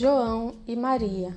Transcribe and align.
João 0.00 0.54
e 0.64 0.76
Maria. 0.76 1.36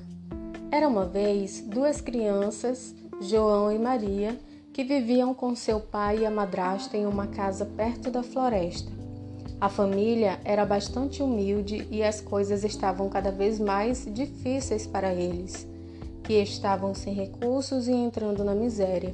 Era 0.70 0.86
uma 0.86 1.04
vez 1.04 1.64
duas 1.66 2.00
crianças, 2.00 2.94
João 3.20 3.72
e 3.72 3.76
Maria, 3.76 4.38
que 4.72 4.84
viviam 4.84 5.34
com 5.34 5.56
seu 5.56 5.80
pai 5.80 6.20
e 6.20 6.26
a 6.26 6.30
madrasta 6.30 6.96
em 6.96 7.04
uma 7.04 7.26
casa 7.26 7.66
perto 7.66 8.08
da 8.08 8.22
floresta. 8.22 8.88
A 9.60 9.68
família 9.68 10.38
era 10.44 10.64
bastante 10.64 11.24
humilde 11.24 11.88
e 11.90 12.04
as 12.04 12.20
coisas 12.20 12.62
estavam 12.62 13.08
cada 13.08 13.32
vez 13.32 13.58
mais 13.58 14.06
difíceis 14.08 14.86
para 14.86 15.12
eles, 15.12 15.66
que 16.22 16.34
estavam 16.34 16.94
sem 16.94 17.12
recursos 17.12 17.88
e 17.88 17.92
entrando 17.92 18.44
na 18.44 18.54
miséria. 18.54 19.12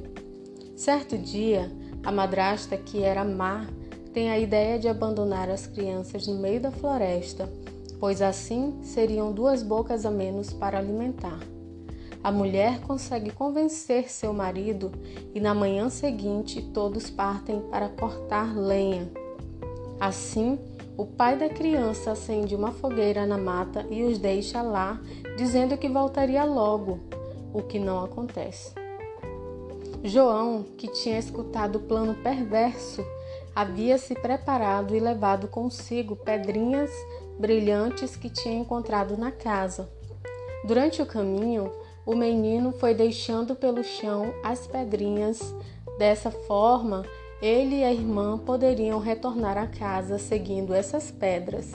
Certo 0.75 1.17
dia, 1.17 1.71
a 2.03 2.11
madrasta, 2.11 2.77
que 2.77 3.01
era 3.01 3.25
má, 3.25 3.65
tem 4.13 4.29
a 4.29 4.37
ideia 4.37 4.77
de 4.77 4.87
abandonar 4.87 5.49
as 5.49 5.65
crianças 5.65 6.27
no 6.27 6.35
meio 6.35 6.61
da 6.61 6.69
floresta 6.69 7.49
pois 7.99 8.21
assim 8.21 8.79
seriam 8.81 9.31
duas 9.31 9.61
bocas 9.61 10.05
a 10.05 10.11
menos 10.11 10.53
para 10.53 10.77
alimentar. 10.77 11.39
A 12.23 12.31
mulher 12.31 12.81
consegue 12.81 13.31
convencer 13.31 14.09
seu 14.09 14.33
marido 14.33 14.91
e 15.33 15.39
na 15.39 15.53
manhã 15.53 15.89
seguinte 15.89 16.61
todos 16.61 17.09
partem 17.09 17.61
para 17.61 17.87
cortar 17.87 18.57
lenha. 18.57 19.09
Assim, 19.99 20.59
o 20.97 21.05
pai 21.05 21.37
da 21.37 21.47
criança 21.47 22.11
acende 22.11 22.55
uma 22.55 22.71
fogueira 22.71 23.25
na 23.25 23.37
mata 23.37 23.85
e 23.89 24.03
os 24.03 24.17
deixa 24.17 24.61
lá, 24.61 24.99
dizendo 25.37 25.77
que 25.77 25.87
voltaria 25.87 26.43
logo, 26.43 26.99
o 27.53 27.61
que 27.61 27.79
não 27.79 28.03
acontece. 28.03 28.73
João, 30.03 30.63
que 30.77 30.89
tinha 30.89 31.17
escutado 31.17 31.77
o 31.77 31.81
plano 31.81 32.15
perverso, 32.15 33.01
havia 33.55 33.97
se 33.97 34.13
preparado 34.13 34.95
e 34.95 34.99
levado 34.99 35.47
consigo 35.47 36.15
pedrinhas 36.17 36.91
brilhantes 37.39 38.17
que 38.17 38.29
tinha 38.29 38.59
encontrado 38.59 39.17
na 39.17 39.31
casa. 39.31 39.89
Durante 40.65 41.01
o 41.01 41.05
caminho, 41.05 41.71
o 42.05 42.13
menino 42.13 42.73
foi 42.73 42.93
deixando 42.93 43.55
pelo 43.55 43.83
chão 43.83 44.33
as 44.43 44.67
pedrinhas. 44.67 45.55
Dessa 45.97 46.29
forma, 46.29 47.05
ele 47.41 47.77
e 47.77 47.83
a 47.83 47.93
irmã 47.93 48.37
poderiam 48.37 48.99
retornar 48.99 49.57
à 49.57 49.67
casa 49.67 50.17
seguindo 50.17 50.73
essas 50.73 51.09
pedras. 51.09 51.71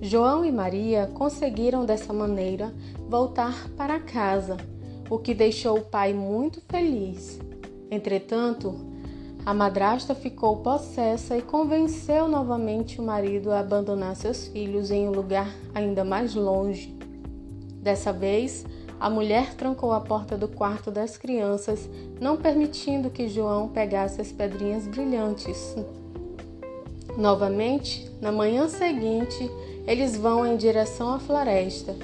João 0.00 0.44
e 0.44 0.52
Maria 0.52 1.10
conseguiram 1.14 1.84
dessa 1.84 2.12
maneira 2.12 2.72
voltar 3.08 3.68
para 3.76 3.98
casa, 3.98 4.56
o 5.08 5.18
que 5.18 5.34
deixou 5.34 5.78
o 5.78 5.84
pai 5.84 6.12
muito 6.12 6.60
feliz. 6.68 7.40
Entretanto, 7.90 8.95
a 9.46 9.54
madrasta 9.54 10.12
ficou 10.12 10.56
possessa 10.56 11.38
e 11.38 11.40
convenceu 11.40 12.26
novamente 12.26 13.00
o 13.00 13.04
marido 13.04 13.52
a 13.52 13.60
abandonar 13.60 14.16
seus 14.16 14.48
filhos 14.48 14.90
em 14.90 15.06
um 15.06 15.12
lugar 15.12 15.48
ainda 15.72 16.04
mais 16.04 16.34
longe. 16.34 16.92
Dessa 17.80 18.12
vez, 18.12 18.66
a 18.98 19.08
mulher 19.08 19.54
trancou 19.54 19.92
a 19.92 20.00
porta 20.00 20.36
do 20.36 20.48
quarto 20.48 20.90
das 20.90 21.16
crianças, 21.16 21.88
não 22.20 22.36
permitindo 22.36 23.08
que 23.08 23.28
João 23.28 23.68
pegasse 23.68 24.20
as 24.20 24.32
pedrinhas 24.32 24.84
brilhantes. 24.88 25.76
Novamente, 27.16 28.10
na 28.20 28.32
manhã 28.32 28.66
seguinte, 28.66 29.48
eles 29.86 30.16
vão 30.16 30.44
em 30.44 30.56
direção 30.56 31.14
à 31.14 31.20
floresta. 31.20 31.94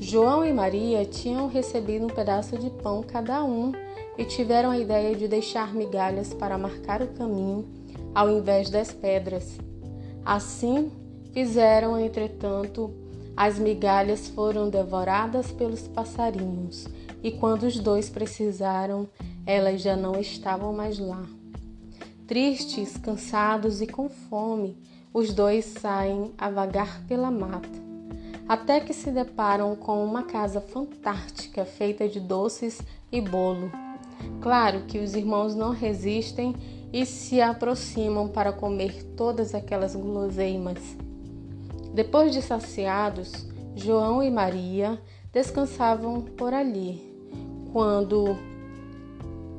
João 0.00 0.46
e 0.46 0.50
Maria 0.50 1.04
tinham 1.04 1.46
recebido 1.46 2.06
um 2.06 2.10
pedaço 2.10 2.56
de 2.56 2.70
pão 2.70 3.02
cada 3.02 3.44
um 3.44 3.72
e 4.18 4.24
tiveram 4.24 4.70
a 4.70 4.78
ideia 4.78 5.14
de 5.14 5.28
deixar 5.28 5.74
migalhas 5.74 6.32
para 6.32 6.58
marcar 6.58 7.02
o 7.02 7.08
caminho 7.08 7.66
ao 8.14 8.30
invés 8.30 8.70
das 8.70 8.92
pedras. 8.92 9.58
Assim 10.24 10.90
fizeram, 11.32 12.00
entretanto, 12.00 12.90
as 13.36 13.58
migalhas 13.58 14.28
foram 14.28 14.70
devoradas 14.70 15.52
pelos 15.52 15.86
passarinhos, 15.86 16.88
e 17.22 17.30
quando 17.30 17.64
os 17.64 17.78
dois 17.78 18.08
precisaram, 18.08 19.06
elas 19.44 19.82
já 19.82 19.94
não 19.94 20.18
estavam 20.18 20.72
mais 20.72 20.98
lá. 20.98 21.22
Tristes, 22.26 22.96
cansados 22.96 23.82
e 23.82 23.86
com 23.86 24.08
fome, 24.08 24.78
os 25.12 25.34
dois 25.34 25.66
saem 25.66 26.32
a 26.38 26.48
vagar 26.48 27.02
pela 27.06 27.30
mata, 27.30 27.68
até 28.48 28.80
que 28.80 28.94
se 28.94 29.10
deparam 29.10 29.76
com 29.76 30.02
uma 30.02 30.22
casa 30.22 30.60
fantástica 30.60 31.66
feita 31.66 32.08
de 32.08 32.18
doces 32.18 32.80
e 33.12 33.20
bolo. 33.20 33.70
Claro 34.40 34.82
que 34.86 34.98
os 34.98 35.14
irmãos 35.14 35.54
não 35.54 35.70
resistem 35.70 36.54
e 36.92 37.04
se 37.04 37.40
aproximam 37.40 38.28
para 38.28 38.52
comer 38.52 39.02
todas 39.16 39.54
aquelas 39.54 39.94
guloseimas. 39.94 40.78
Depois 41.92 42.32
de 42.32 42.40
saciados, 42.40 43.46
João 43.74 44.22
e 44.22 44.30
Maria 44.30 45.00
descansavam 45.32 46.20
por 46.22 46.54
ali, 46.54 47.02
quando 47.72 48.36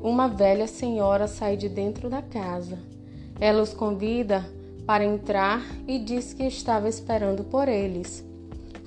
uma 0.02 0.28
velha 0.28 0.68
senhora 0.68 1.28
sai 1.28 1.58
de 1.58 1.68
dentro 1.68 2.10
da 2.10 2.22
casa. 2.22 2.80
Ela 3.40 3.62
os 3.62 3.74
convida 3.74 4.46
para 4.86 5.04
entrar 5.04 5.62
e 5.88 6.00
diz 6.00 6.34
que 6.34 6.44
estava 6.44 6.88
esperando 6.88 7.44
por 7.44 7.68
eles. 7.68 8.26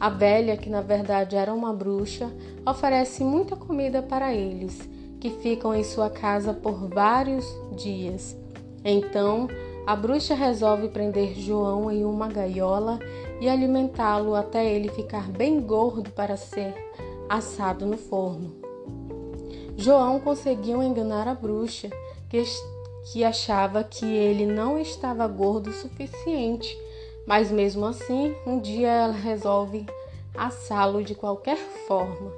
A 0.00 0.08
velha, 0.08 0.56
que 0.56 0.70
na 0.70 0.80
verdade 0.80 1.36
era 1.36 1.52
uma 1.52 1.74
bruxa, 1.74 2.32
oferece 2.66 3.22
muita 3.22 3.54
comida 3.54 4.00
para 4.02 4.32
eles 4.32 4.88
que 5.20 5.30
ficam 5.30 5.74
em 5.74 5.84
sua 5.84 6.08
casa 6.08 6.54
por 6.54 6.88
vários 6.88 7.46
dias. 7.76 8.36
Então, 8.84 9.46
a 9.86 9.94
bruxa 9.94 10.34
resolve 10.34 10.88
prender 10.88 11.34
João 11.34 11.90
em 11.90 12.04
uma 12.04 12.28
gaiola 12.28 12.98
e 13.40 13.48
alimentá-lo 13.48 14.34
até 14.34 14.72
ele 14.72 14.88
ficar 14.88 15.28
bem 15.28 15.60
gordo 15.60 16.10
para 16.10 16.36
ser 16.36 16.74
assado 17.28 17.84
no 17.84 17.96
forno. 17.96 18.54
João 19.76 20.20
conseguiu 20.20 20.82
enganar 20.82 21.26
a 21.26 21.34
bruxa, 21.34 21.88
que, 22.28 22.42
que 23.12 23.24
achava 23.24 23.82
que 23.82 24.04
ele 24.04 24.46
não 24.46 24.78
estava 24.78 25.26
gordo 25.26 25.70
o 25.70 25.72
suficiente, 25.72 26.78
mas 27.26 27.50
mesmo 27.50 27.86
assim, 27.86 28.34
um 28.46 28.58
dia 28.58 28.88
ela 28.88 29.12
resolve 29.12 29.86
assá-lo 30.36 31.02
de 31.02 31.14
qualquer 31.14 31.56
forma. 31.86 32.30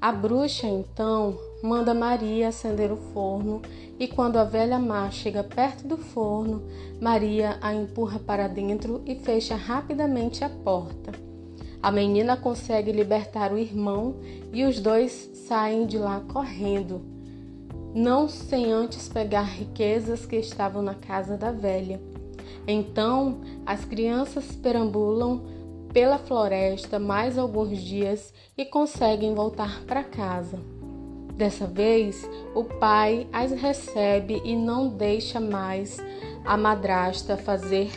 A 0.00 0.12
bruxa 0.12 0.66
então 0.66 1.38
manda 1.66 1.92
Maria 1.92 2.48
acender 2.48 2.92
o 2.92 2.96
forno 2.96 3.60
e 3.98 4.06
quando 4.06 4.36
a 4.36 4.44
velha 4.44 4.78
má 4.78 5.10
chega 5.10 5.42
perto 5.42 5.86
do 5.86 5.96
forno, 5.96 6.62
Maria 7.00 7.58
a 7.60 7.74
empurra 7.74 8.20
para 8.20 8.46
dentro 8.46 9.02
e 9.04 9.16
fecha 9.16 9.56
rapidamente 9.56 10.44
a 10.44 10.48
porta. 10.48 11.12
A 11.82 11.90
menina 11.90 12.36
consegue 12.36 12.92
libertar 12.92 13.52
o 13.52 13.58
irmão 13.58 14.16
e 14.52 14.64
os 14.64 14.78
dois 14.78 15.30
saem 15.34 15.86
de 15.86 15.98
lá 15.98 16.20
correndo, 16.32 17.00
não 17.94 18.28
sem 18.28 18.72
antes 18.72 19.08
pegar 19.08 19.42
riquezas 19.42 20.24
que 20.24 20.36
estavam 20.36 20.82
na 20.82 20.94
casa 20.94 21.36
da 21.36 21.50
velha. 21.50 22.00
Então, 22.66 23.40
as 23.64 23.84
crianças 23.84 24.44
perambulam 24.56 25.44
pela 25.92 26.18
floresta 26.18 26.98
mais 26.98 27.38
alguns 27.38 27.78
dias 27.78 28.32
e 28.56 28.64
conseguem 28.64 29.34
voltar 29.34 29.82
para 29.84 30.04
casa. 30.04 30.75
Dessa 31.36 31.66
vez, 31.66 32.28
o 32.54 32.64
pai 32.64 33.26
as 33.30 33.52
recebe 33.52 34.40
e 34.42 34.56
não 34.56 34.88
deixa 34.88 35.38
mais 35.38 35.98
a 36.46 36.56
madrasta 36.56 37.36
fazer 37.36 37.90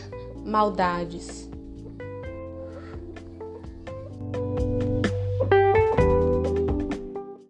maldades. 0.44 1.49